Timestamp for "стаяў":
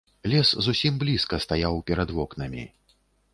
1.45-1.77